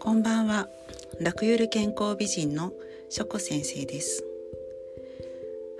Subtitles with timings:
[0.00, 0.68] こんばんは。
[1.20, 2.72] 楽ゆる健康美人の
[3.08, 4.24] ショコ先生です。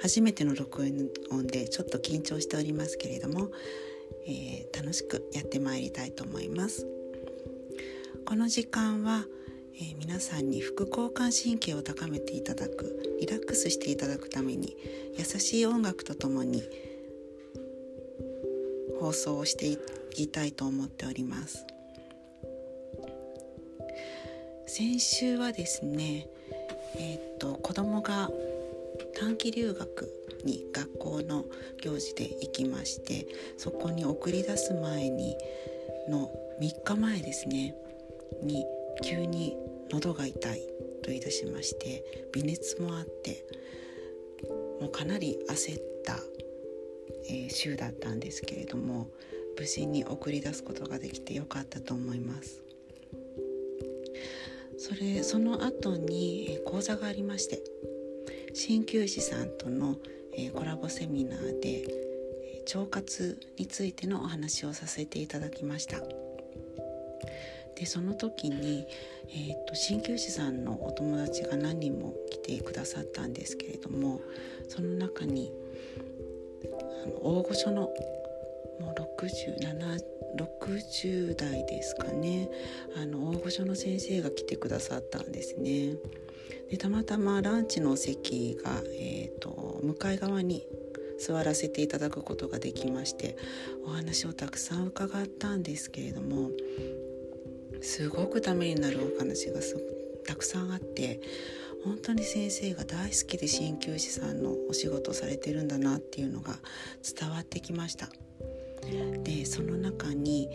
[0.00, 0.82] 初めての録
[1.30, 3.50] 音でちょっと緊張しておりますけれども、
[4.26, 6.86] えー、楽しくやってまいりたいと思います。
[8.26, 9.24] この時間は、
[9.76, 14.76] えー、皆さんに副交感神経を高めていただくリラックスしていただくために
[15.16, 16.62] 優しい音楽とともに
[19.00, 19.78] 放送をしてい
[20.10, 21.64] きたいと思っております。
[24.68, 26.28] 先週はですね
[26.94, 28.30] えー、っと子供が
[29.18, 30.12] 短期留学
[30.44, 31.46] に学校の
[31.82, 35.36] 行事で行きましてそこに送り出す前に
[36.10, 37.74] の3日前ですね
[38.42, 38.66] に
[39.02, 39.56] 急に
[39.90, 40.60] 喉が痛い
[41.02, 43.46] と言い出しまして微熱もあって
[44.82, 46.18] もうかなり焦った、
[47.30, 49.08] えー、週だったんですけれども
[49.58, 52.67] 無事に送り出すことができてよかったと思います。
[54.78, 57.60] それその後に講座がありまして
[58.54, 59.96] 鍼灸師さんとの
[60.54, 61.84] コラボセミナーで
[62.74, 66.00] 腸活についてのお話をさせていただきました。
[67.74, 68.86] でその時に、
[69.28, 74.20] えーと、鍼灸師さんのお友達が何人も来てくださったんですけれども
[74.68, 75.52] その中に
[77.04, 77.82] あの大御所の
[78.80, 82.48] もう67 60代ですかね
[82.96, 85.96] あの大御所の先生が来てくださったんですね。
[86.70, 90.66] でたまたまランチの席が、えーと、向かい側に
[91.18, 93.36] 座らせていただくことができまして
[93.84, 96.50] お話をたくさん伺ったんですけれども
[97.80, 99.60] すごくためになるお話が
[100.26, 101.20] たくさんあって
[101.84, 106.54] 本当に先生が大好きで鍼灸師さんのお仕事をされてるんだなっていうのが
[107.18, 108.08] 伝わってきました
[109.22, 110.48] でその中に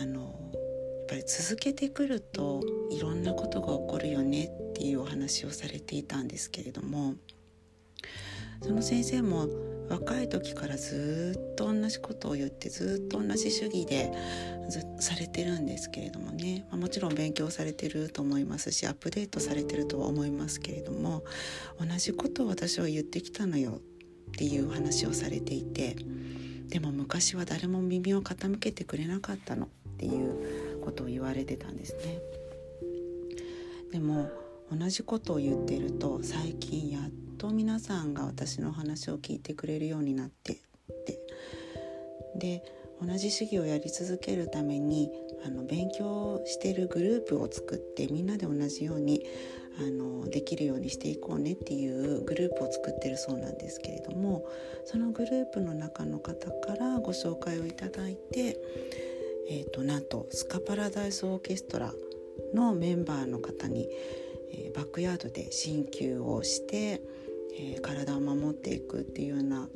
[0.00, 7.14] あのやっぱり続けてくるといろんなことが起こるよねっていうお話をされていたんですけれども
[8.62, 9.48] その先生も
[9.88, 14.12] 若い時からずっと同じことを言ってずっと同じ主義で
[15.00, 21.24] されてるんですけれどもね、まあ、もちろん勉強されてると思いますしアップデートされてるとは思いますけれども
[21.80, 23.80] 同じことを私は言ってきたのよ
[24.28, 25.96] っていう話をされていて
[26.68, 29.68] でも昔は誰も耳を傾けてくれなかったのっ
[29.98, 32.20] ていうことを言われてたんですね。
[33.92, 34.30] でも
[34.70, 37.02] 同じことを言っていると最近やっ
[37.38, 40.56] と皆さんが私の話を聞いてくれるようになってっ
[41.04, 41.18] て
[42.36, 42.62] で
[43.00, 45.10] 同じ主義をやり続けるために
[45.46, 49.24] あの勉強してるグループを作ってみんなで同じように
[49.78, 54.44] あのできるようにしていこうねっていうグループを作ってるそうなんですけれども
[54.84, 58.58] そのグループの中の方からご紹介をいただいて、
[59.48, 61.92] えーと、なんとスカパラダイスオーケストラ
[62.54, 63.88] のメンバーの方に、
[64.52, 67.00] えー、バックヤードで鍼灸をして、
[67.56, 69.68] えー、体を守っていくっていうような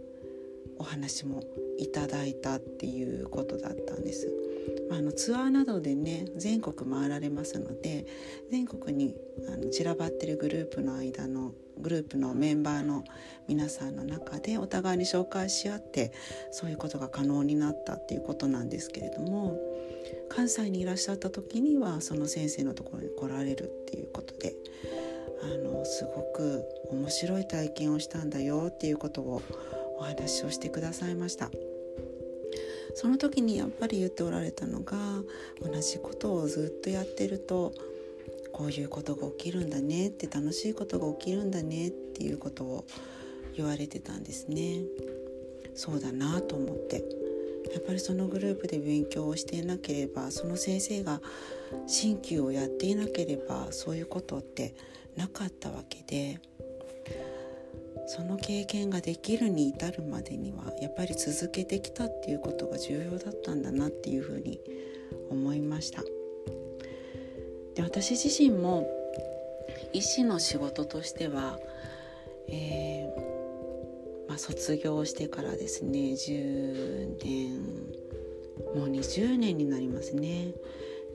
[0.79, 1.45] お話も
[1.79, 4.42] いただいたっていうことだったんです。
[4.91, 8.07] あのツアーなどでね全国回られますので
[8.51, 9.17] 全国に
[9.49, 13.05] あの散らばってるグループの間のグループのメンバーの
[13.49, 16.13] 皆さんの中でお互いに紹介し合って
[16.51, 19.59] そういうことが可能になったっていうことなんですけれども
[20.29, 24.55] 関西にいらっしゃった時にはその先生のところに来られるっていうことで
[25.43, 29.43] あのすごく面白い体験をしたんだよっていうことを
[29.99, 31.51] お話をしてくださいました。
[32.95, 34.97] その時にやっぱり言っておられたのが
[35.63, 37.73] 同じことをずっとやってると
[38.53, 42.85] こういうことが起きるんだねって楽しいことが起きるんだねっていうことを
[43.57, 44.83] 言われてたんですね。
[45.75, 47.05] そうだなと思って
[47.73, 51.23] やっぱりそのグループで勉強をしていなければその先生が
[51.87, 54.75] 鍼灸をやっていなければそういうことって
[55.17, 56.41] なかったわけで
[58.07, 64.61] その経験ができるに至るまでにはやっぱり続けてきたっていうことが重要だったんだなっていうふうに
[65.31, 66.03] 思いました。
[67.75, 68.87] で私自身も
[69.93, 71.59] 医師の仕事としては、
[72.49, 77.61] えー、まあ、卒業してからですね10年
[78.75, 80.53] もう20年になりますね。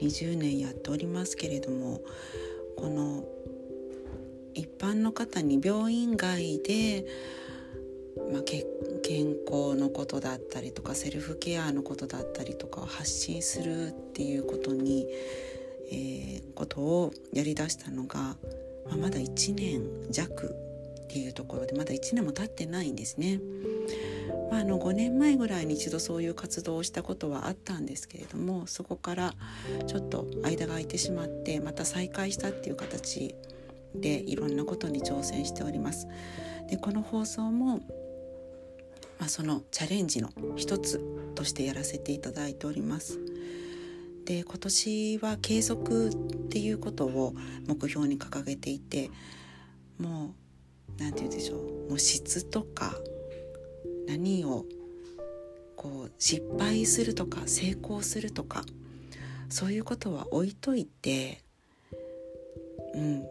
[0.01, 2.01] 20年やっておりますけれども
[2.75, 3.25] この
[4.57, 7.05] 一般の方に病院外で、
[8.33, 15.07] まあ、健康のことだったりとかセルフケアのことだったりとかを発信するっていうことに、
[15.91, 18.35] えー、ことをやりだしたのが、
[18.87, 20.55] まあ、まだ1年弱
[21.03, 23.39] っていうところでまだ1年も経ってないんですね。
[24.49, 29.33] まあ、あの5年前ぐらいに一度そういう活動をしたことはあったんですけれどもそこから
[29.87, 33.35] ちょっと間が空いてしまってまた再開したっていう形
[33.95, 36.07] でいろんなことに挑戦しております。
[36.69, 37.77] でこの放送も、
[39.19, 41.01] まあ、そのチャレンジの一つ
[41.35, 43.19] としてやらせていただいております。
[44.25, 46.15] で今年は継続っ
[46.49, 47.33] ていうことを
[47.65, 49.09] 目標に掲げていて
[49.97, 50.35] も
[50.97, 52.93] う何て言うんでしょうもう質とか
[54.05, 54.65] 何を
[55.77, 58.63] こう失敗するとか成功するとか
[59.49, 61.41] そういうことは置いといて、
[62.93, 63.23] うん、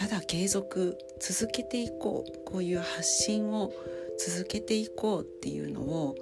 [0.00, 3.70] ただ継続続けていこうこういう発信を
[4.18, 6.14] 続けていこうっていうのを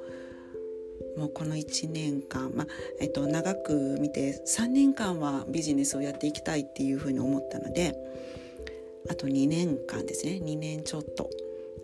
[1.17, 2.67] もうこの1年間、まあ
[3.01, 7.95] えっと、長く見て3年間はビジネスをやっていきたいっていうふうに思ったので
[9.09, 10.41] あと2年間ですね。
[10.43, 11.31] 2年ちょっと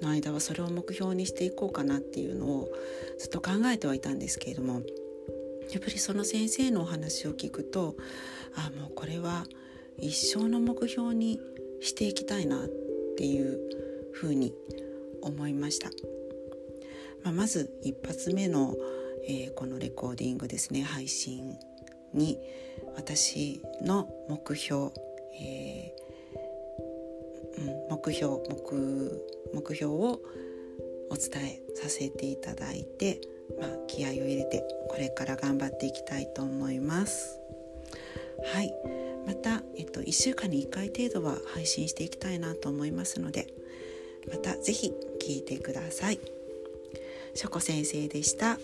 [0.02, 2.68] の間はそれを目標にしていこうかなっていうのを
[3.18, 4.82] ずっと考えてはいたんですけれども
[5.72, 7.94] やっぱりその先生のお話を聞くと
[8.56, 9.46] あもうこれは
[9.98, 11.38] 一生の目標に
[11.84, 12.68] していきたいなっ
[13.16, 13.60] ていう
[14.12, 14.54] ふうに
[15.22, 15.90] 思いました。
[17.22, 18.74] まあ、まず一発目の、
[19.26, 21.56] えー、このレコーディングですね配信
[22.12, 22.38] に
[22.96, 24.90] 私の目標、
[25.40, 29.22] えーうん、目標目
[29.54, 30.20] 目標を
[31.10, 33.20] お伝えさせていただいて、
[33.58, 37.38] まあ、気合を入れてこれから頑張っていきたいと思います。
[38.52, 43.48] はいまた、えっと、1週間に1回程度は配信していきたいなと思いますので
[44.30, 44.94] また是非聴
[45.28, 46.20] いてください。
[47.34, 48.58] しょこ先生でした。